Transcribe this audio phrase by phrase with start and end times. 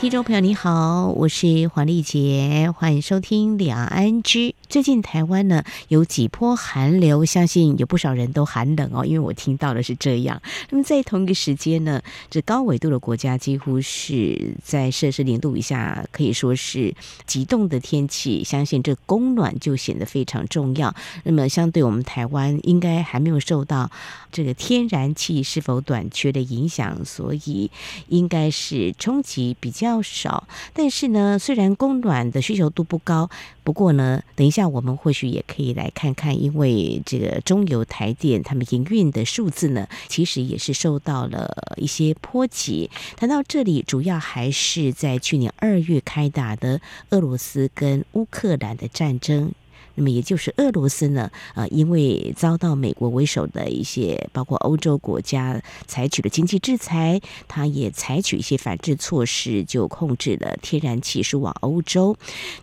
[0.00, 4.54] 听众朋友你好，我是黄丽杰，欢迎收听两岸 ING。
[4.68, 10.40] 最近台湾呢有几波寒流，相信有不少人都寒冷哦，因为我听到的是这样。
[10.70, 16.94] 那么在同一个时间呢，这高纬度的国家几乎是在摄氏零度以下，可以说是
[17.26, 18.44] 极冻的天气。
[18.44, 20.94] 相信这供暖就显得非常重要。
[21.24, 23.90] 那么相对我们台湾，应该还没有受到
[24.32, 27.70] 这个天然气是否短缺的影响，所以
[28.08, 30.02] 应该是冲击比较。
[30.08, 33.28] 少，但是呢，虽然供暖的需求度不高，
[33.62, 42.90] 不过呢，等一下我们或许也可以来看看，因为这个中油、台电他们营运的数字呢，其实也是受到了一些波及。
[43.16, 49.52] 谈到这里，主要还是在去年二月开打的俄罗斯跟乌克兰的战争。
[49.98, 62.16] 那么也就是俄罗斯呢，呃，因为遭到美国为首的一些包括欧洲国家采取了经济制裁，它也采取一些反制措施，就控制了天然气输往欧洲。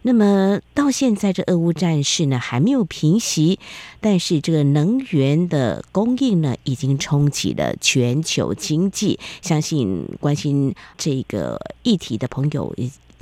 [0.04, 3.60] 那么到现在这俄乌战事呢还没有平息，
[4.00, 9.20] 但是这个能源的供应呢已经冲击了全球经济。
[9.42, 12.74] 相信关心这个议题的朋友。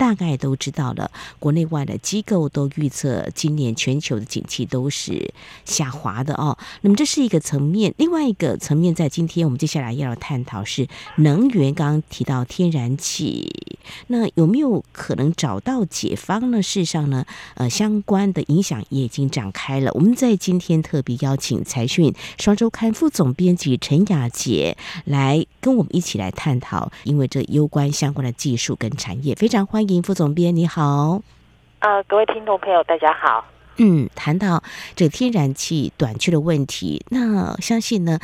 [0.04, 1.09] 大概都知道了，
[1.40, 6.58] 国内外的机构都预测今年全球的景气都是下滑的哦。
[6.82, 11.74] 那么这是一个层面，另外一个层面在今天我们接下来要探讨是能源。
[11.74, 13.50] 刚刚提到天然气，
[14.08, 16.62] 那有没有可能找到解方呢？
[16.62, 19.90] 事实上呢，呃，相关的影响也已经展开了。
[19.94, 29.92] 我们在今天特别邀请财讯双周刊副总编辑陈雅洁来跟我们一起来探讨，因为这攸关相关的技术跟产业，非常欢迎。
[30.02, 31.22] 副总编你好，
[31.80, 33.45] 呃，各位听众朋友大家好。
[33.77, 34.63] 嗯，谈到
[34.95, 38.19] 这天然气短缺的问题，那相信呢，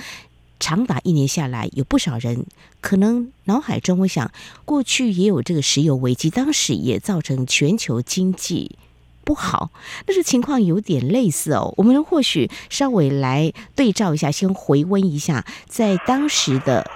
[0.59, 2.45] 长达一年下来，有不少人
[2.81, 4.31] 可能脑海中会想，
[4.63, 8.77] 过去也有这个石油危机，当时也造成全球经济
[9.23, 9.71] 不好，
[10.05, 11.73] 但是情况有点类似哦。
[11.77, 16.89] 我们或许稍微来对照一下，先回温一下，在当时的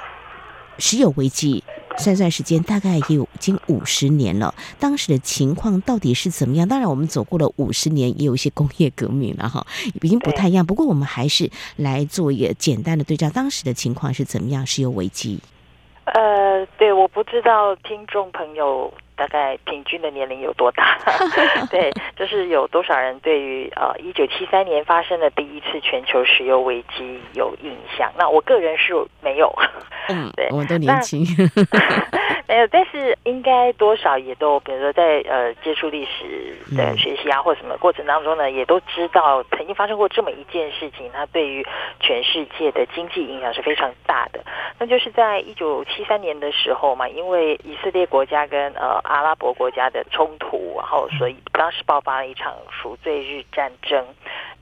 [0.77, 1.63] 石油危机。
[1.97, 4.53] 算算时间，大概也有已经五十年了。
[4.79, 6.67] 当时的情况到底是怎么样？
[6.67, 9.65] 当然，我们走过了五十年，也有一些工业革命了哈，
[10.01, 10.65] 已经不太一样。
[10.65, 14.65] 不过，我们还是来做一个简单的对照，当时的情况是怎么样？
[14.65, 15.39] 石油危机。
[16.05, 20.99] 呃，对，我不知道听众朋友大概平均的年龄有多大。
[21.71, 28.11] 对，就是有多少人对于呃一九七三年发生的第一次全球石油危机有印象？
[28.17, 29.53] 那我个人是没有。
[30.09, 31.25] 嗯， 对，我们都年轻，
[32.45, 41.65] 没有，但是应该多少也都，比如说在呃接触历史的学习啊，或什么过程当中呢，也都知道曾经发生过这么一件事情，它对于
[41.99, 44.43] 全世界的经济影响是非常大的。
[44.77, 54.05] 那就是在一九七三年的时候嘛，因为以色列国家跟呃阿拉伯国家的冲突，然后所以当时爆发了一场赎罪日战争，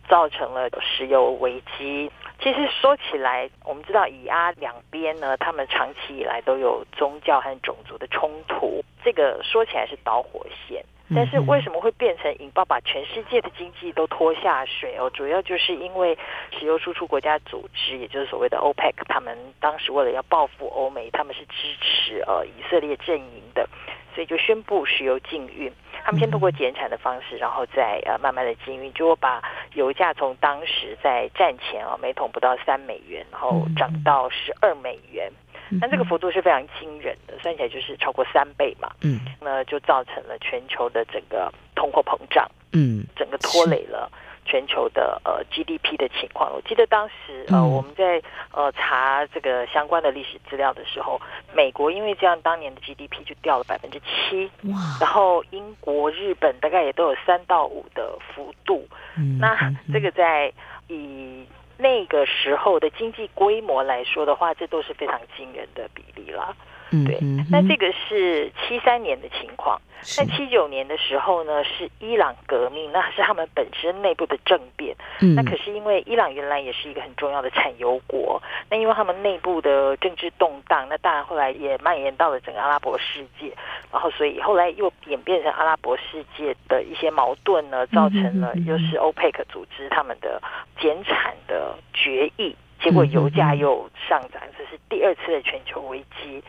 [0.07, 2.11] 造成了石油危机。
[2.39, 10.83] 其实说起来，我们知道以阿两边呢，他们长期以来都有宗教和种族的冲突，这个说起来是导火线。
[11.13, 15.09] 但是为什么会变成引爆，把全世界的经济都拖下水哦？
[15.09, 16.17] 主要就是因为
[16.57, 23.67] 石油输出国家组织，也就是所谓的 OPEC，他们当时为了要报复欧美，他们是支持呃以色列阵营的，
[24.15, 25.69] 所以就宣布石油禁运。
[26.03, 29.41] 他们先通过减产的方式，然后再呃慢慢的经营，结果把
[29.73, 35.31] 油价从当时在战前啊每桶不到三美元，然后涨到十二美元，
[35.79, 38.89] 那这个幅度是非常惊人的，算起来就是超过三倍嘛。
[39.01, 44.11] 嗯，那就造成了全球的整个通货膨胀，嗯，整个拖累了。
[44.45, 48.21] 全球的呃 GDP 的情况，我记得当时呃我们在
[48.51, 51.21] 呃查这个相关的历史资料的时候，
[51.53, 58.87] 美国因为这样当年的 GDP 就掉了百分之七，哇，然后英国、日本大概也都有三到五的幅度，
[59.17, 60.51] 嗯，那这个在
[60.87, 61.45] 以
[61.77, 66.55] 那个时候的经济规模来说的话，这都是非常惊人的比例了。
[66.91, 67.17] 对，
[67.49, 69.79] 那这个是七三年的情况。
[70.03, 74.95] 在七九年的时候呢，是伊朗革命，那是他们本身内部的政变。
[75.35, 83.53] 那可是因为伊朗原来也是一个很重要的产油国，那因为他们内部的政治动荡，那当然后来也蔓延到了整个阿拉伯世界，
[83.91, 90.41] 然后所以后来又演变成阿拉伯世界的一些矛盾呢，造成了又是欧佩克组织他们的
[90.79, 96.43] 减产的决议，结果油价又上涨，这是第二次的全球危机。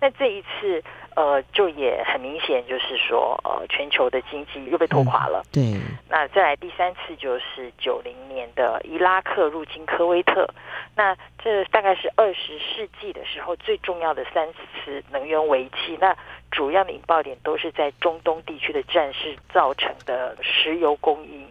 [0.00, 0.82] 那这一次。
[1.16, 5.42] 呃，就也很明显，就是说，呃，全球的经济又被拖垮了。
[5.46, 5.80] 嗯、对。
[6.08, 10.48] 那再来第三次就是九零年的伊拉克入侵科威特，
[10.94, 15.98] 那这大概是二十世纪的时候最重要的三次能源危机。
[16.00, 16.16] 那
[16.52, 21.44] 主要的引爆点都是在中东地区的战事造成的石油供应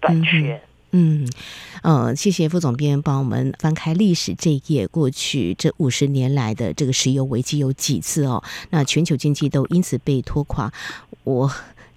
[0.00, 0.54] 短缺。
[0.54, 1.28] 嗯嗯，
[1.82, 8.42] 呃，谢谢副总编帮我们翻开历史这一页，过去这五十年来的这个石油危机有几次哦？
[8.70, 10.72] 那全球经济都因此被拖垮，
[11.24, 11.50] 我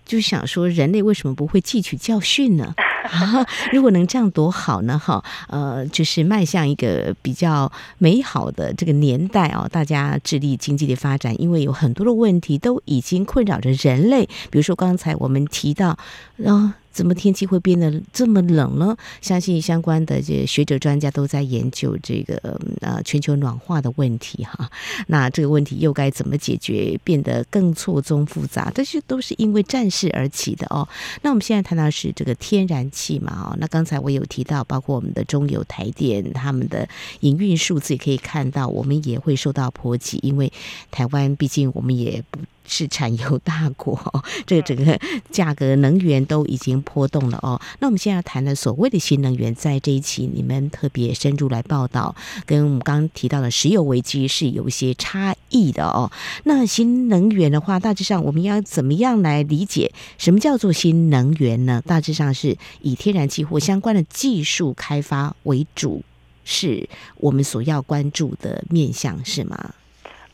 [0.06, 2.74] 就想说，人类为什么不会汲取教训呢？
[3.04, 4.98] 啊，如果能这样多好呢？
[4.98, 15.98] 哈，呃，就是迈向一个比较美好的这个年代哦，大家致力经济的发展，因为有很多的问题都已经困扰着人类，比如说刚才我们提到，
[16.38, 18.96] 呃怎么天气会变得这么冷呢？
[19.20, 24.70] 相信相关的这学者专家都在研究这个呃全球暖化的问题哈。
[25.08, 26.98] 那这个问题又该怎么解决？
[27.04, 30.88] 变得更错综复杂，这些都是因为战事而起的哦。
[31.24, 33.58] 那我们现在谈到是这个天然气嘛哦。
[33.60, 36.88] 那刚才我有提到，包括我们的中油、台电他们的
[37.22, 40.54] 营运数字，也可以看到，我们也会受到波及，因为
[40.92, 42.40] 台湾毕竟我们也不。
[42.66, 44.00] 是产油大国，
[44.48, 45.00] 这个整个
[45.32, 47.60] 价格能源都已经波动了哦。
[47.80, 52.16] 那我们现在要谈的所谓的新能源，在这一期你们特别深入来报道，
[52.46, 56.12] 跟我们刚刚提到的石油危机是有一些差异的哦。
[56.46, 61.82] 那新能源的话，大致上我们要怎么样来理解什么叫做新能源呢？
[61.86, 66.04] 大致上是以天然气或相关的技术开发为主，
[66.46, 66.88] 是
[67.18, 69.74] 我们所要关注的面向，是吗？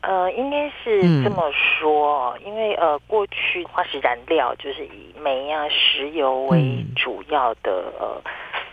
[0.02, 8.22] 呃，应该是这么说，嗯、因为呃，过去化石燃料就是以煤啊、石油为主要的、嗯、呃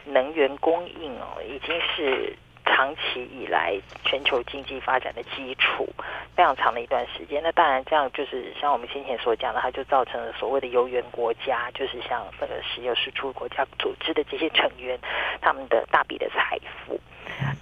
[0.04, 2.32] 能源供应哦，已经是
[2.64, 5.88] 长期以来全球经济发展的基础，
[6.36, 7.42] 非常长的一段时间。
[7.42, 14.96] 那当然，这样就是像我们先前所讲的，它就造成了所谓的油源国家，就是像那个石油输出国家组织的这些成员，
[15.40, 16.56] 他们的大笔的财
[16.86, 17.00] 富。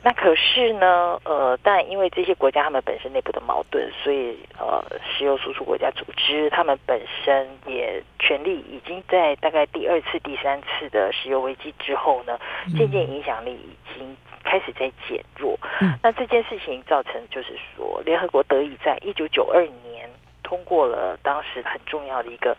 [0.02, 12.38] 那可是呢，呃，但因为这些国家他们本身内部的矛盾，所以呃，石油输出国家组织他们本身也权力已经在大概第二次、第三次的石油危机之后呢，
[12.76, 15.58] 渐渐影响力已经开始在减弱。
[16.02, 20.08] 那这件事情造成就是说，联合国得以在一九九二年
[20.42, 22.56] 通过了当时很重要的一个。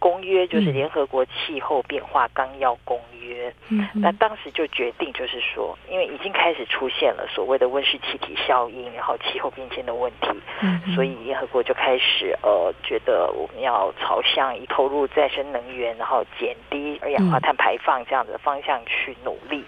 [0.00, 10.28] 公约就是联合国气候变化纲要公约，嗯，那当时就决定，就是说，因为已经开始出现了所谓的温室气体效应，然后气候变迁的问题，
[10.62, 19.62] 嗯，所以联合国就开始呃，觉得我们要朝向以投入再生能源，然后减低二氧化碳排放这样的方向去努力。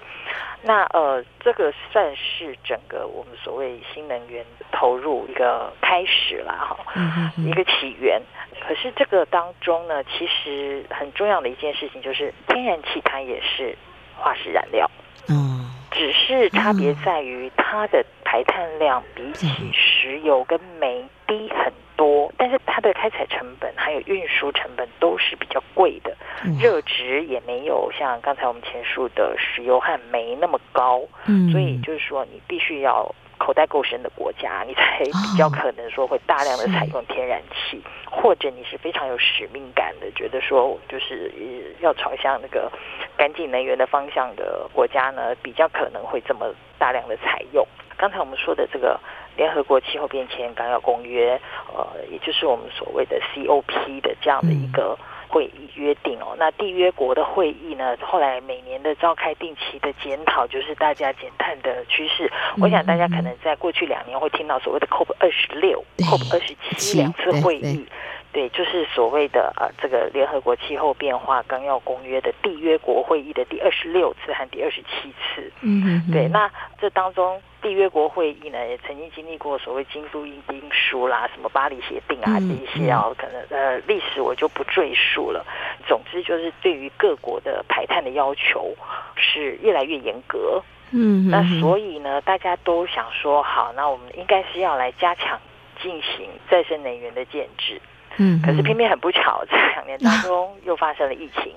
[0.62, 8.22] 那呃，这个算是整个我们所谓新能源投入一个开始了哈，一个起源。
[8.66, 13.76] 可是这个当中呢，其实很重要的一件事情就是，天然气它也是
[14.16, 14.88] 化石燃料，
[15.28, 26.16] 嗯，只是差别在于它的排碳量比起石油跟煤低很多，但是它的开采成本还有运输成本都是比较贵的，
[26.60, 33.14] 热值也没有像刚才我们前述的石油和煤那么高，嗯，所以就是说你必须要。
[33.38, 42.70] 口袋够深的国家，你才比较可能说会大量的采用天然气，哦、或者你是非常有使命感的，觉得说就是要朝向那个
[43.16, 47.66] 干净能源的方向的国家呢，比较可能会这么大量的采用。
[47.96, 49.00] 刚才我们说的这个
[49.36, 51.40] 联合国气候变迁纲要公约，
[51.74, 54.98] 呃，也就是我们所谓的 COP 的这样的一个。
[55.32, 62.30] 会议约定哦，那缔约国的会议呢，后来每年的召开定期的检讨，就是大家减碳的趋势。
[62.60, 67.86] 我想大家可能在过去两年会听到所谓的 COP 二十六、COP 二十七两次会议。
[68.32, 75.52] 对，就是所谓的呃，这个联合国气候变化纲要公约的缔约国会议的第二十六次和第二十七次。
[75.60, 76.26] 嗯，对。
[76.28, 85.44] 那这当中缔约国会议呢，也曾经经历过所谓京都议定书啦，什么巴黎协定啊，这一些啊，可能呃历史我就不赘述了。
[85.86, 88.74] 总之就是对于各国的排碳的要求
[89.14, 90.62] 是越来越严格。
[90.90, 95.38] 嗯，那所以呢，大家都想说，好，那我们应该是要来加强
[95.82, 97.78] 进行再生能源的建置。
[98.18, 101.52] 嗯，可是偏偏很不巧， 这两年当中又发生了疫情。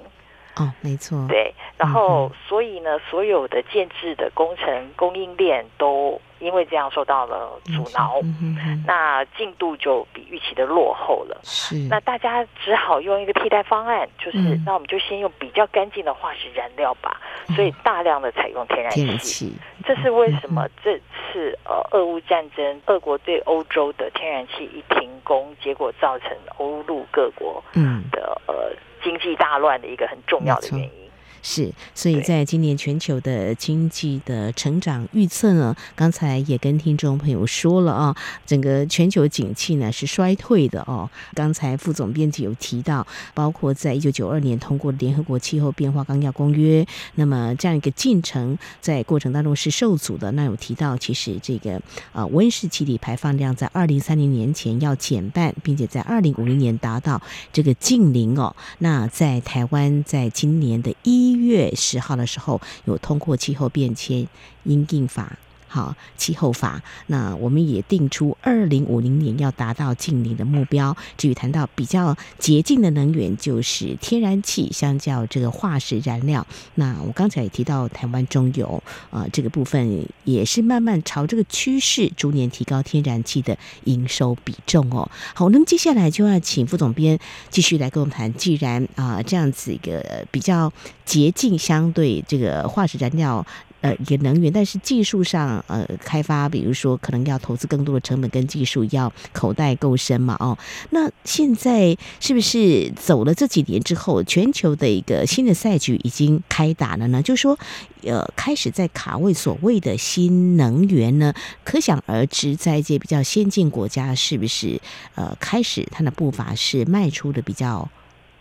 [0.58, 1.26] 哦，没错。
[1.28, 11.40] 对，然后所以呢，所有的建制的工程供应链都因为这样受到了阻挠，嗯嗯嗯、那进度就比预期的落后了。
[11.44, 17.20] 是，那大家只好用一个替代方案，就是、嗯、那我们就先用比较干净的化石燃料吧。
[17.56, 19.54] 所以大量的采用天然气，天然气。
[19.86, 28.04] 这是为什么这次呃俄乌战争，俄国对欧洲的天然气一停工，结果造成欧陆各国嗯。
[28.12, 28.72] 的呃
[29.04, 31.05] 经济大乱的一个很重要的原因。
[31.48, 41.08] 是，所以在今年全球的经济的成长预测呢，刚才也跟听众朋友说了啊，整个全球景气呢是衰退的哦。
[41.36, 46.84] 刚才副总编辑有提到，包括在一九九二年通过联合国气候变化纲要公约，
[47.14, 50.32] 那么这样一个进程在过程当中是受阻的。
[50.32, 51.80] 那有提到，其实这个
[52.12, 57.22] 啊温室气体排放量在二零三零年前要减半，并且在二零五零年达到
[57.54, 58.56] 这个净零哦。
[58.80, 64.28] 那在台湾，在今年的一一月十号的时候，有通过气候变迁
[64.64, 65.38] 应应法。
[65.68, 70.96] 好，气候法，那我们也定出二零五零年要达到净零的目标。
[71.18, 76.46] 至于谈到比较洁净的能源，就是天然气，相较这个化石燃料。
[76.76, 85.10] 那我刚才也提到台湾中油啊、呃，这个部分也是慢慢朝这个趋势，逐年提高天然气的营收比重哦。
[85.34, 87.20] 好，那么接下来就要请副总编
[87.50, 88.34] 继续来跟我们谈。
[88.36, 90.72] 既然啊、呃，这样子一个比较
[91.04, 93.46] 洁净，相对这个化石燃料。
[93.86, 100.58] 呃，一个能源，但是技术上，呃，开发，比如说，可能要投资更多的成本跟技术，要口袋够深嘛，哦，
[100.90, 107.22] 那现在是不是走了这几年之后，全球的一个新的赛局已经开打了呢？
[107.22, 107.60] 就是说，
[108.02, 111.32] 呃，开始在卡位所谓的新能源呢，
[111.64, 114.82] 可想而知，在一些比较先进国家，是不是
[115.14, 117.88] 呃，开始它的步伐是迈出的比较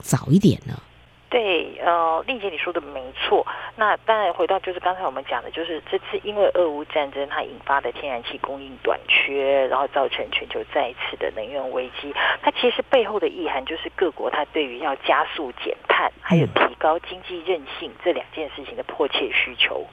[0.01, 0.81] 早一点呢？
[1.29, 3.47] 对，呃，丽姐你说的没错。
[3.77, 12.15] 那当然回到就是刚才我们讲的，就是这次因为俄乌战争它引发的天然气供应短缺，然后造成全球再一次的能源危机。
[12.43, 19.87] 它其实背后的意涵就是各国它对于要加速减碳，还有提高经济韧性这两件事情的迫切需求。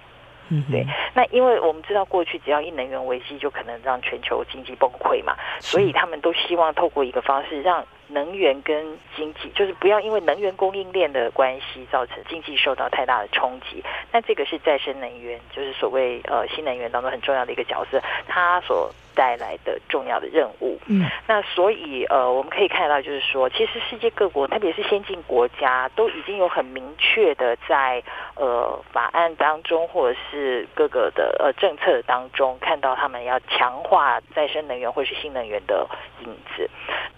[0.48, 0.86] 嗯，对。
[1.14, 7.86] 那因为我们知道过去只要一能源危机，就可能让全球经济崩溃嘛，所以他们都希望透过一个方式让。
[8.12, 13.84] 能源跟经济，就是不要因为能源供应链的关系造成经济受到太大的冲击。
[14.12, 20.78] 那这个是再生能源，就是所谓呃新能源当中很重要的一个角色，它所带来的重要的任务。
[20.88, 28.02] 嗯，那所以呃我们可以看到，就是说，其实世界各国，特别是先进国家，都已经有很明确的在
[28.36, 35.88] 呃法案当中，或者是各个的呃政策当中，看到他们要强化再生能源或是新能源的
[36.26, 36.70] 影子。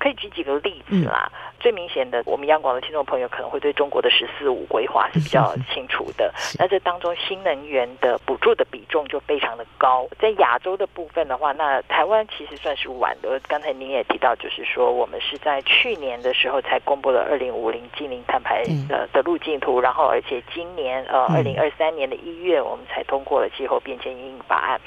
[0.04, 1.32] 可以举几个例子啦。
[1.63, 6.34] 嗯、最明显的，我们央广的听众朋友可能会对中国的“十四五”规划是比较清楚的。
[6.60, 10.05] 那这当中新能源的补助的比重就非常的高。
[10.20, 13.39] 在亚洲的部分的话，那台湾其实算是晚的。
[13.48, 24.82] 刚才您也提到，就是说我们是在去年的时候才公布了二零五零净零碳排的的路径图，然后而且今年呃二零二三年的一月，我们才通过了气候变迁因应法案。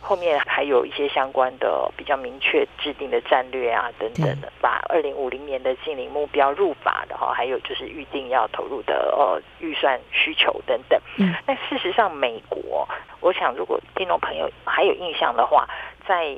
[0.00, 4.50] 后面还有一些相关的比较明确制定的战略啊等等的。
[4.60, 11.00] 把二零五零年的净零目标入法的哈，还有就是预定要投入的呃预算需求等等。
[11.18, 12.88] 嗯，那事实上，美国，
[13.20, 15.68] 我想如果听众朋友还有印象的话，
[16.06, 16.36] 在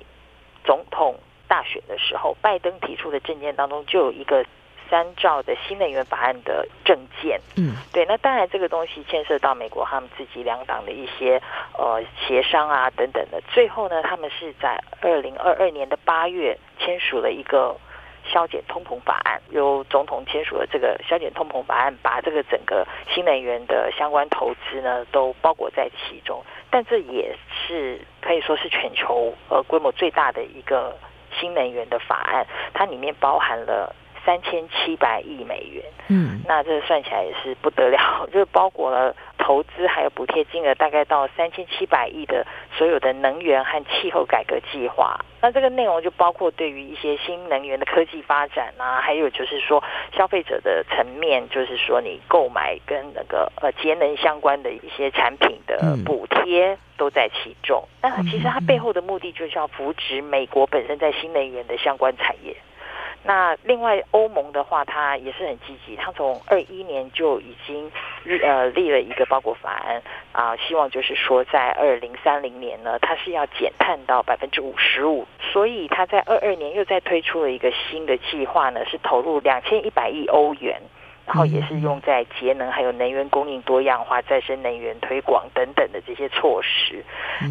[0.64, 4.44] 总统大选的时候，拜登提出的政见当中就有一个
[4.88, 7.40] 三兆的新能源法案的政见。
[7.56, 11.40] 嗯，对，那当然这个东西牵涉到美国他们自己两党的一些
[11.78, 17.76] 呃协商啊等等的，最后呢，他们是在二零二二年的八月签署了一个。
[18.24, 26.42] 削减通膨法案，由总统签署了这个削减通膨法案，把这个整个新能源的相关投资呢都包裹在其中。
[26.70, 30.96] 但这也是可以说是全球呃规模最大的一个
[31.40, 35.84] 新能源的法案，它里面包含了三千七百亿美元。
[36.08, 42.44] 嗯，那这算起来也是不得了， 就是包裹了投资还有补贴金额大概到三千七百亿的
[42.76, 45.18] 所有的能源和气候改革计划。
[45.42, 49.82] 那这个内容就包括对于一些新能源的科技发展啊，还有就是说
[50.14, 57.82] 消费者的层面，就是说你购买跟那个呃节能相关的一些产品的补贴都在其中。
[58.02, 62.54] 那其实它背后的目的就是要扶植美国本身在新能源的相关产业。
[63.22, 67.90] 那另外，欧盟的话，它也是很积极，它从二一年就已经
[68.42, 80.80] 呃立了一个包裹法案啊，希望就是说在二零三零年呢，它是要减碳到百分之五十五，所以它在二二年又再推出了一个新的计划呢，是投入两千一百亿欧元。
[81.26, 87.04] 然后也是用在节能、还有能源供应多样化、再生能源推广等等的这些措施。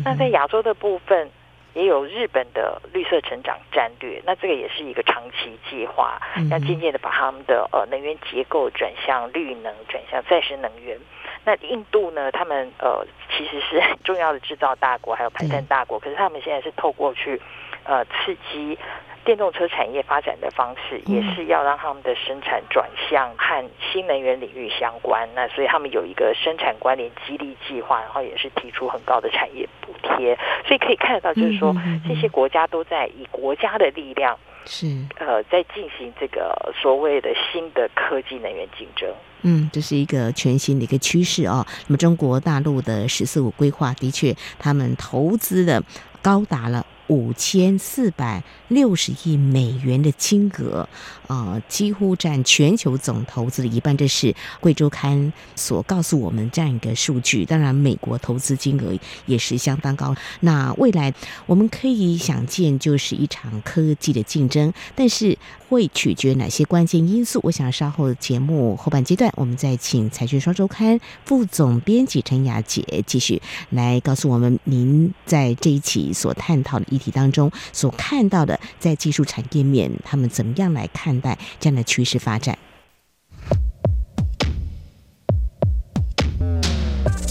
[0.04, 1.30] 那在亚洲的部分，
[1.74, 10.98] 也有日本的绿色成长战略，那这个也是一个长期计划，要渐渐的把他们的呃能源结构转向绿能，转向再生能源。
[11.46, 17.42] 那印度呢，他们呃其实是很 重要的制造大国，还有排碳大国，可是他们现在是透过去
[17.84, 18.78] 呃刺激。
[19.26, 25.30] 电动车产业发展的方式，也是要让他们的生产转向和新能源领域相关。
[25.36, 30.38] 那所以他们有一个生产关联激励计划，然后也是提出很高的产业补贴。
[30.66, 31.76] 所以可以看得到，就是说
[32.08, 34.88] 这些国家都在以国家的力量，是
[35.20, 39.10] 呃，在进行这个所谓的新的科技能源竞争。
[39.42, 41.66] 嗯，这是一个全新的一个趋势哦。
[41.88, 45.82] 那么中国大陆的“十四五”规划的确，他们投资的
[46.22, 46.86] 高达了。
[47.10, 50.88] 五千四百六十亿美元的金额，
[51.28, 53.98] 呃，几乎占全球总投资的一半。
[53.98, 54.28] 这是
[54.60, 55.18] 《贵州刊》
[55.56, 57.44] 所告诉我们这样一个数据。
[57.44, 60.16] 当然，美国投资金额也是相当高。
[60.42, 61.13] 那未来
[61.48, 65.38] 我们可以想见，就是一场科技的竞争，但是
[65.70, 67.40] 会取决哪些关键因素？
[67.44, 77.00] 我想稍后节目后半阶段，我们再请《财讯双周刊》副总编辑陈雅洁继续来告诉我们，您在这一期所探讨的议。
[77.00, 82.60] 题当中所看到的，在技术产业面，他们怎么样来看待这样的趋势发展？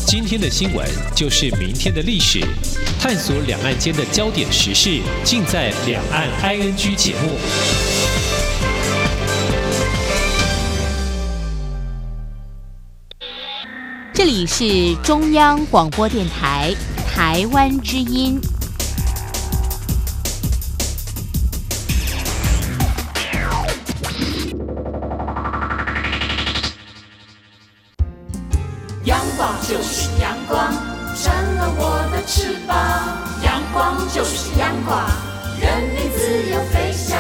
[0.07, 2.41] 今天的新闻就是明天的历史，
[2.99, 8.18] 探索两岸间的焦点时事，尽在《两岸 ING》节目。
[14.19, 16.75] 这里是中央广播电台
[17.07, 18.41] 台湾之音。
[29.05, 30.73] 阳光就是阳光，
[31.15, 32.77] 成了我的翅膀。
[33.45, 35.09] 阳光就是阳光，
[35.61, 37.17] 人民自由飞翔。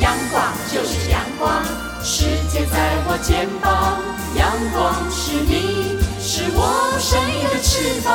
[0.00, 1.64] 阳光就是阳光，
[2.04, 3.98] 世界在我肩膀。
[4.36, 5.97] 阳光是你，
[6.38, 8.14] 是我生命的翅膀。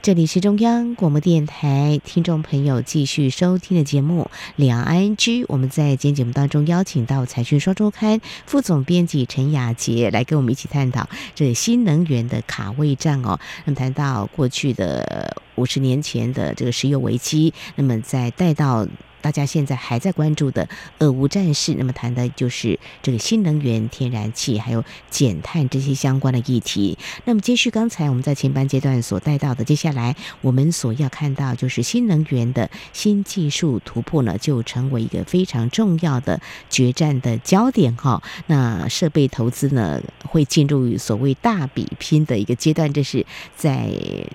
[0.00, 5.16] 这里是中央广播电台，听众朋友继续收听的节目《两岸 ING》。
[5.46, 13.38] 我们在今天节目当中邀请到《财讯双周刊》副总编辑陈雅杰来跟我们一起探讨这新能源的卡位战哦。
[13.66, 18.88] 那么谈到过去的五十年前的这个石油危机，那么再带到。
[19.20, 26.96] 大家现在还在关注的俄乌战事，那么谈的就是这个新能源、天然气还有减碳这些相关的议题。
[27.24, 38.22] 那么接续刚才我们在前半阶段所带到的，接下来我们所要看到就是新能源的新技术突破呢，就成为一个非常重要的决战的焦点哈。
[38.46, 43.24] 那设备投资呢，会进入所谓大比拼的一个阶段，这是
[43.56, 43.90] 在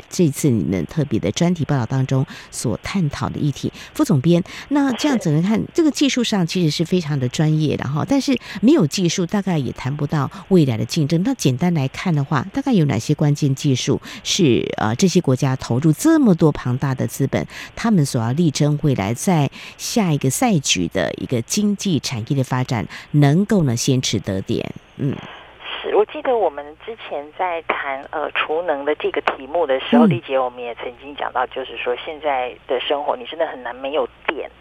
[0.10, 3.74] 这次你们特别的专题报道当中所探讨的议题。
[3.94, 4.44] 副总编。
[4.76, 11.24] 那这样子来看，这个技术上其实是非常的专业的哈，但是没有技术，大概也谈不到未来的竞争。
[11.24, 24.70] 那简单来看的话，大概有哪些关键技术是呃这些国家投入这么多庞大的资本，他们所要力争未来在下一个赛局的一个经济产业的发展，能够呢先取得点？
[24.98, 25.16] 嗯，
[25.82, 34.52] 是我记得我们之前在谈呃储能的这个题目的时候，丽姐我们也曾经讲到，就是说现在的生活你真的很难没有电。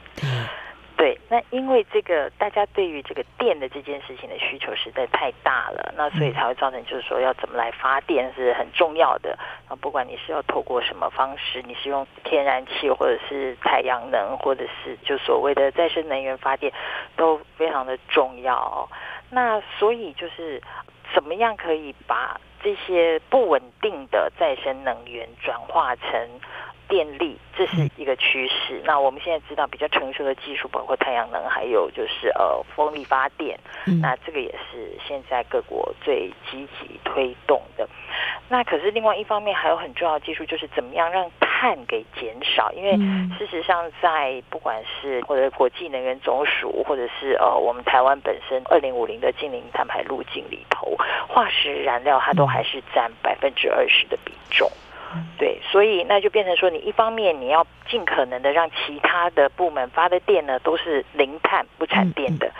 [0.96, 9.36] 对，那因为这个，大家对于这个电的这件事情的需求实在太大了，那所以才会造成就是说要怎么来发电是很重要的。
[9.68, 16.72] 啊，不管你是要透过什么方式，你是用天然气或者是太阳能，或者是就所谓的再生能源发电，
[17.16, 18.88] 都非常的重要哦。
[19.30, 20.62] 那所以就是
[21.12, 26.10] 怎么样可以把这些不稳定的再生能源转化成
[26.88, 28.80] 电力，这是一个趋势。
[28.84, 33.60] 那我们现在知道比较成熟的技术，包括太阳能，还有就是呃风力发电。
[34.00, 37.86] 那这个也是现在各国最积极推动的。
[38.48, 42.72] 那可是另外一方面，还有很重要的技术，就是怎么样让碳给减少。
[42.72, 42.96] 因为
[43.38, 50.96] 事实上，在不管是或者国际能源总署，或者是呃我们台湾本身二零五零的净零碳排路径里头，
[51.28, 54.68] 化石燃料它都还是占百分之二十的比重。
[55.38, 62.50] 对，所以那就变成说，你一方面你要尽可能的让其他的部门发的电呢都是零碳不产电的，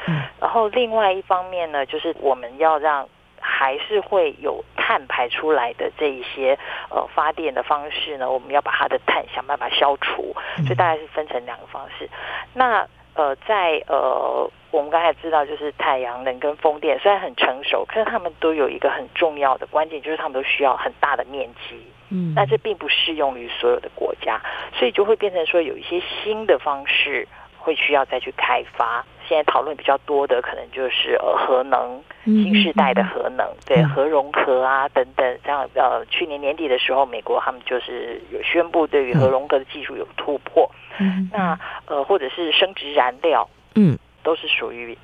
[0.41, 3.09] 然后另外一方面呢，就是我们要让
[3.47, 12.09] 还是会有碳排出来的这一些呃发电的方式呢，我们要把它的碳想办法消除，所以大概是分成两个方式。
[12.55, 21.87] 那呃，在呃，我们刚才知道，就是太阳能跟风电虽然很成熟，可是他们都有一个很重要的关键，就是他们都需要很大的面积。
[22.09, 24.41] 嗯，那这并不适用于所有的国家，
[24.75, 27.29] 所以就会变成说有一些新的方式
[27.65, 29.05] 会需要再去开发。
[29.27, 35.39] 现在讨论比较多的，可能就是呃核能，新世代的核能，嗯、对核融合啊等等。
[35.47, 40.71] 像呃去年年底的时候，美国他们就是有宣布对于核融合的技术有突破。
[40.99, 44.97] 嗯，那呃或者是生殖燃料，嗯，都是属于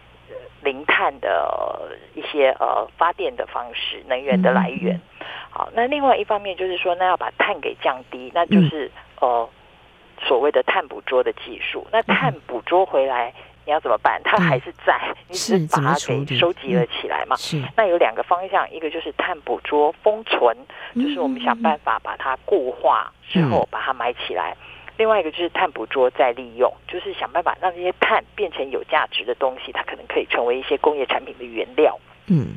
[0.62, 5.00] 零碳的一些呃发电的方式，能源的来源。
[5.48, 9.48] 好，那另外一方面就是说，那要把碳给降低，那就是呃
[10.20, 11.86] 所谓的碳捕捉的技术。
[11.92, 13.32] 那碳捕捉回来。
[13.66, 14.20] 你要怎么办？
[14.24, 17.36] 它还是在，嗯、你只是把它给收集了起来嘛。
[17.36, 20.56] 是，那有两个方向，一个就是碳捕捉封存，
[20.94, 24.56] 就是我们想办法把它固化之后把它埋起来；嗯、
[24.96, 31.96] 另外一个就是碳捕捉再利用，就是想办法让这些碳变成有价值的东西，它可能可以成为一些工业产品的原料。
[32.28, 32.56] 嗯，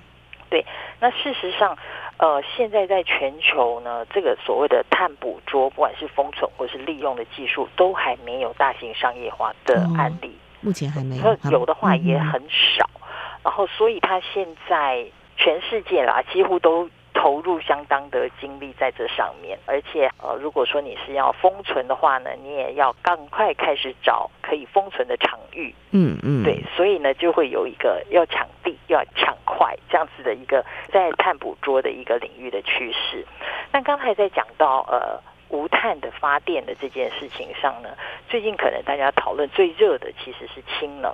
[0.49, 0.65] 对。
[1.01, 1.77] 那事实上，
[2.17, 10.29] 呃，现在在全球呢，这个所谓的碳捕捉，不管是封存或是利用的技术，都还没有大型商业化的案例。
[10.29, 13.03] 哦目前还没有，有的话也很少，嗯、
[13.43, 16.89] 然后所以它现在全世界啦，几乎都
[17.23, 33.25] 投入相当的精力在这上面，而且呃，如果说你是要封存的话呢，你也要赶快开始找可以封存的场域，嗯嗯，对，所以呢就会有一个要抢地、要抢快这样子的一个在碳捕捉的一个领域的趋势。
[33.71, 35.17] 那刚才在讲到呃。
[35.49, 37.89] 无碳的发电的这件事情上呢，
[38.27, 41.13] 最近可能大家讨论最热的其实是氢能。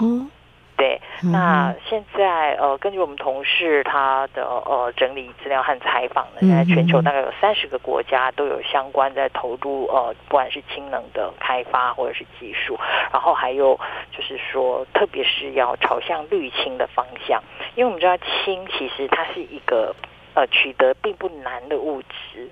[0.00, 0.30] 嗯，
[0.76, 1.00] 对。
[1.22, 12.78] 那现在呃，根据我们同事他的呃整理资料和采访呢，现在全球大概有三十个国家都有相关在投入呃，不管是氢能的开发或者是技术，
[13.12, 13.78] 然后还有
[14.12, 17.42] 就是说，特别是要朝向绿氢的方向，
[17.74, 19.94] 因为我们知道氢其实它是一个
[20.34, 22.50] 呃取得并不难的物质。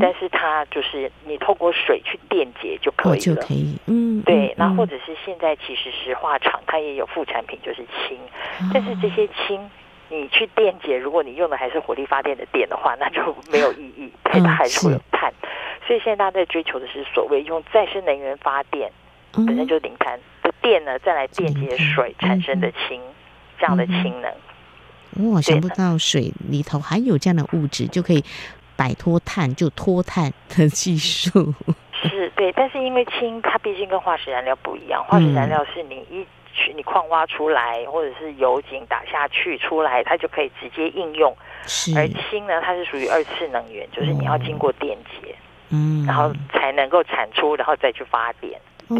[0.00, 4.52] 但是它就是你透过水去电解就可以了，就可以，嗯，对。
[4.56, 8.18] 那或者是现在其实石化厂它也有副产品，就是氢。
[8.72, 9.70] 但是这些氢
[10.08, 15.32] 你去电解，如果你用的还是火力发电的电的话，那就没有意义，它还是会有碳。
[15.86, 18.90] 所以现在大家在追求的是所谓用再生能源发电，
[19.32, 23.00] 本身就零碳的电呢，再来电解水产生的氢，
[23.58, 24.32] 这样的氢能。
[25.32, 28.22] 哇，想不到水里头含有这样的物质，就可以。
[28.76, 31.54] 摆脱碳就脱碳的技术
[31.92, 41.34] 是对，但是因为氢它毕竟跟化石燃料不一样，化石燃料是你一去你矿挖出来，或者是油井打下去出来，它就可以直接应用。
[41.66, 45.34] 是，而氢呢，它是属于二次能源，就是你要经过电解，
[45.70, 48.60] 嗯，然后才能够产出，然后再去发电。
[48.88, 48.98] 对，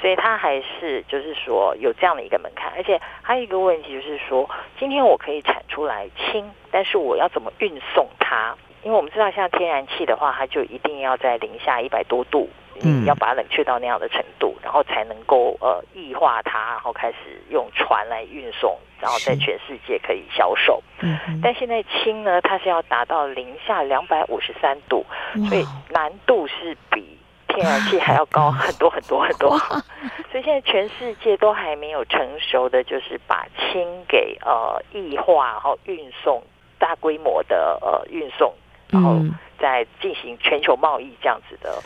[0.00, 8.56] 所以它还是就是说有这样的一个门槛，而且还有一个问题就是说，今天我可以产出来氢，但是我要怎么运送它？
[8.82, 12.48] 因为我们知道，像天然气的话，它就一定要在零下一百多度，
[12.82, 20.82] 嗯，要把它冷却到那样的程度，然后才能够呃液化它，然后开始用船来运送，然后在全世界可以销售。
[21.00, 25.04] 嗯，但现在氢呢，它是要达到零下两百五十三度，
[25.48, 29.58] 所以难度是比天然气还要高很多很多很多。
[30.30, 36.40] 所以现在全世界都还没有成熟的，就是把氢给呃液化，然后运送
[36.78, 38.54] 大规模的呃运送。
[38.90, 39.22] 然后
[39.58, 41.82] 再进行全球贸易这样子的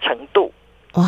[0.00, 0.52] 程度，
[0.94, 1.04] 哇，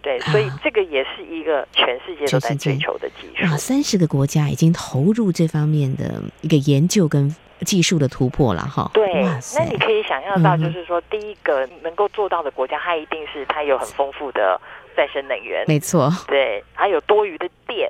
[0.00, 3.44] 对，所以这个也是一个全世界都在追求的技术。
[3.46, 8.90] 啊，三十个国家已经投入这方面的一个研究跟技术的突破了哈。
[8.92, 9.22] 对，
[9.56, 14.60] 那你可以想象到，就是说，第一个能够做到的国家，它一定是它有很丰富的
[14.96, 17.88] 再生能源，没错，对，还有多余的电。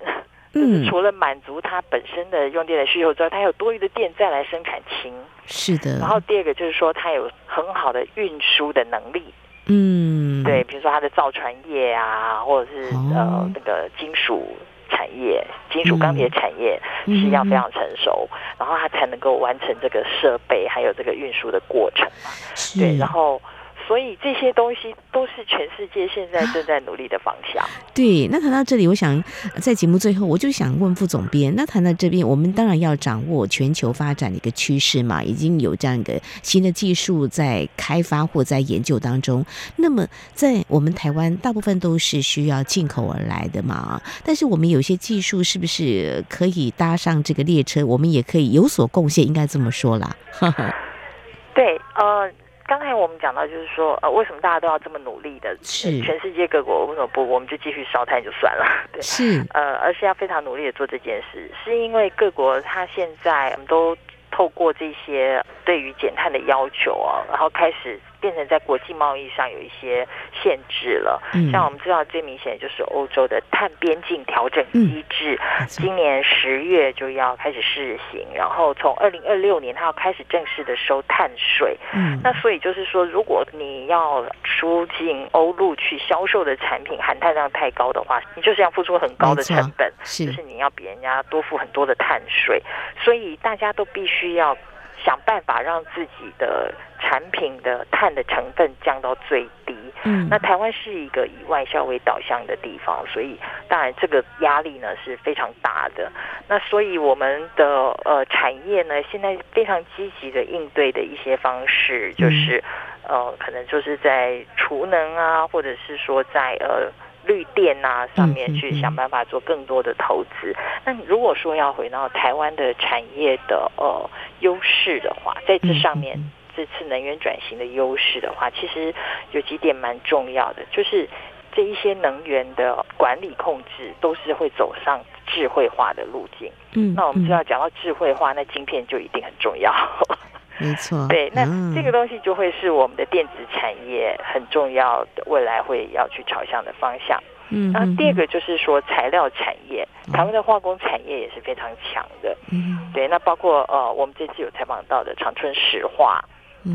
[0.52, 5.12] 就是除了满足它本身的用电的需求之外，它有多余的电再来生产氢。
[5.46, 5.98] 是的。
[5.98, 9.22] 然后第二个就是说，它有很好的运输的能力。
[9.66, 10.44] 嗯。
[10.44, 14.54] 对，比如说它的造船业啊，或者是、哦、呃那个金属
[14.90, 22.30] 产业、金属钢铁产业是要非常成熟，嗯、然后它才能够完成这个设备还有这个运输的过程嘛。
[22.54, 22.78] 是。
[22.78, 23.40] 对，然后。
[23.86, 27.64] 所以这些东西都是全世界现在正在努力的方向。
[27.94, 29.22] 对，那谈到这里，我想
[29.60, 39.44] 在节目最后，我就想问副总编，那谈到这边，我们当然要掌握全球发展的一个趋势嘛，已经有这样一个新的技术在开发或在研究当中。
[39.76, 47.84] 那么在我们台湾，大部分都是需要进口而来的嘛，但是我们有些技术是不是可以搭上这个列车？
[47.84, 50.16] 我们也可以有所贡献，应该这么说啦。
[51.54, 52.30] 对，呃。
[52.72, 55.54] 刚才我们讲到，就是说，呃，为什么大家都要这么努力的？
[55.60, 57.22] 是全世界各国为什么不？
[57.28, 63.94] 我们就继续烧炭就算了，对，是呃，而是要非常努力的做这件事，是因为各国它现在都
[64.30, 68.00] 透过这些对于减碳的要求啊，然后开始。
[68.22, 81.76] 变成在国际贸易上有一些限制了，嗯、像我们知道最明显就是欧洲的碳边境调整机制，嗯、今年十月就要开始试行，然后从二零二六年它要开始正式的收碳税。
[81.92, 90.26] 嗯，那所以就是说，如果你要出进欧陆去销售的产品含碳量太高的话，你就是要付出很高的成本，是。
[90.26, 92.62] 就是你要比人家多付很多的碳税，
[93.02, 94.56] 所以大家都必须要。
[95.04, 96.72] 想办法让自己的
[97.02, 99.76] 产品的碳的成分降到最低。
[100.04, 103.36] 嗯，那台湾是一个以外销为导向的地方，所以
[103.68, 106.10] 当然这个压力呢是非常大的。
[106.48, 107.66] 那所以我们的
[108.04, 112.62] 呃产业呢，现在非常积极的应对的一些方式，就是
[113.06, 116.90] 呃可能就是在储能啊，或者是说在呃。
[117.24, 120.52] 绿电啊，上面去想办法做更多的投资。
[120.84, 124.10] 那如果说要回到台湾的产业的呃
[124.40, 126.18] 优势的话，在这上面
[126.56, 128.94] 这次能源转型的优势的话，其实
[129.32, 131.08] 有几点蛮重要的，就是
[131.54, 136.50] 这一些能源的管理控制都是会走上智慧化的路径。
[136.74, 139.72] 嗯，那我们知道讲到智慧化，那晶片就一定很重要。
[140.58, 147.18] 没错， 对，那这个东西就会是我们的电子产业很重要的未来会要去朝向的方向。
[147.54, 152.34] 嗯，然后第二个就是说材料产业，台湾的化工产业也是非常强的。
[152.50, 156.22] 嗯，对，那包括呃，我们这次有采访到的长春石化，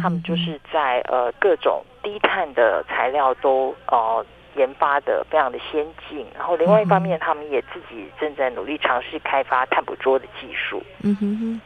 [0.02, 10.82] 他们就是在呃各种低碳的材料都呃研发的非常的先进，然后另外一方面，他们也自己正在努力尝试开发碳捕捉的技术。
[11.04, 11.62] 嗯哼哼。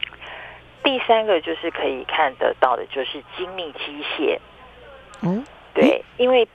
[0.84, 4.36] 第三个就是可以看得到的，就是精密机械。
[5.22, 6.46] 嗯，对，因为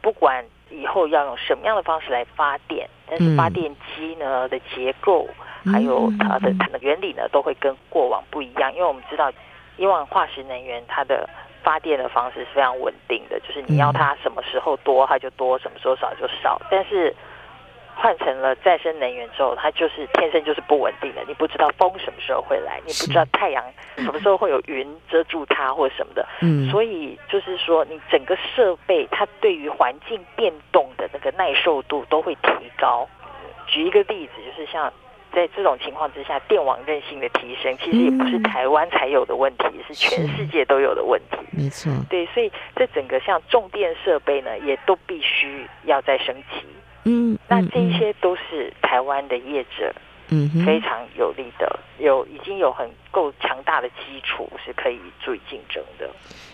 [0.00, 5.28] 不管以后要用什么样的方式来发电，但是发电机呢的结构
[5.70, 8.72] 还有它的它的原理呢，都会跟过往不一样。
[8.72, 9.30] 因为我们知道，
[9.76, 11.28] 以往化石能源它的
[11.62, 16.60] 发电的方式是非常稳定的，就是你要它什么时候多，它就多；什么时候少就少。
[16.70, 17.14] 但是
[17.94, 21.24] 换成了再生能源之后，它就是天生就是不稳定的。
[21.26, 23.64] 你不知道风什么时候会来，你不知道太阳
[23.96, 26.26] 什么时候会有云遮住它或什么的。
[26.42, 33.08] 嗯，所以就是说，你整个设备它对于环境变动的那个耐受度都会提高。
[33.66, 34.92] 举一个例子，就是像
[35.36, 41.36] 在这种情况之下，电网韧性的提升，其实也不是台湾才有的问题，是全世界都有的问题。
[41.50, 46.64] 没错，对，所以这整个像重电设备呢，也都必须要再升级。
[47.04, 49.94] 嗯，那这些都是台湾的业者，
[50.28, 56.08] 嗯，非常有力的，有已经有很够强大的基础，是可以注意竞争的。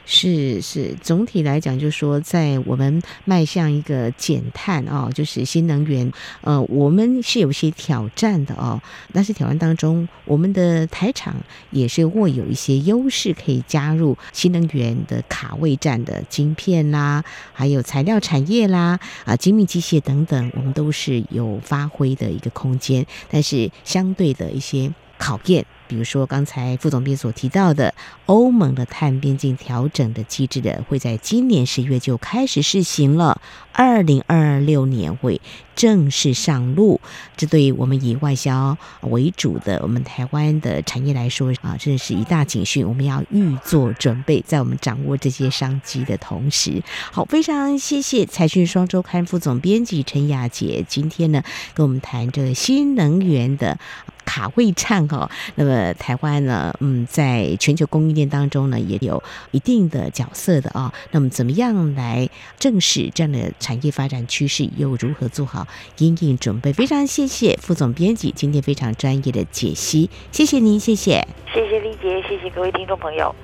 [0.05, 8.83] 是是，总体来讲，就是说，在我们迈向一个减碳啊，就是新能源，呃，我们是有些挑战的哦。
[9.13, 11.37] 但是挑战当中，我们的台厂
[11.71, 23.07] 也是握有一些优势，可以加入新能源的卡位战的晶片啦，还有材料产业啦，啊，精密机械等等，我们都是有发挥的一个空间。
[23.31, 25.65] 但是相对的一些考验。
[25.87, 27.95] 比如说，刚才副总编所提到的
[28.27, 33.41] 欧盟的碳边境调整的机制的，会在今年十月就开始试行了，
[33.73, 35.41] 二零二六年会
[35.77, 37.01] 正式上路。
[37.37, 42.87] 这对于我们以外销为主的我们台湾的产业来说啊，这是一大警讯。
[42.89, 51.43] 我们要预做准备，在我们掌握这些商机的同时，好，非常谢谢财讯双周刊副总编辑陈雅洁今天呢
[51.75, 53.79] 跟我们谈这个新能源的。
[54.25, 60.93] 卡位战哦，那么台湾呢，嗯，在全球供应链当中呢，也有一定的角色的啊、哦。
[61.11, 65.67] 那么，怎么样来正视这样的产业发展趋势，又如何做好
[65.99, 66.73] 因应准备？
[66.73, 73.35] 非常谢谢副总编辑今天非常专业的解析，谢谢您，谢谢，谢谢丽杰，谢谢各位听众朋友。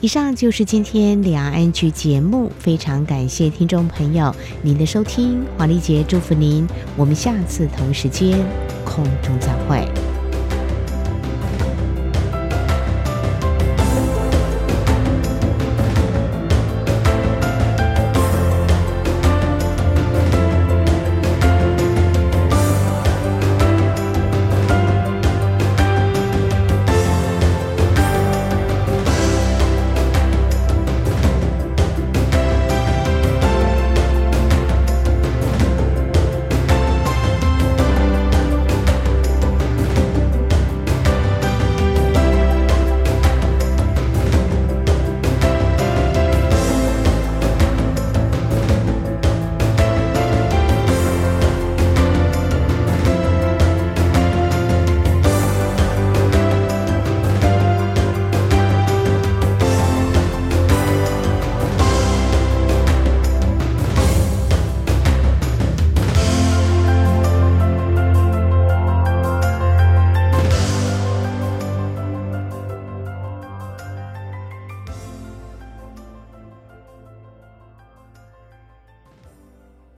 [0.00, 6.64] 以上就是今天两岸 ING 节目，非常感谢听众朋友您的收听，黄丽杰祝福您，
[6.96, 8.38] 我们下次同时间
[8.84, 10.07] 空中再会。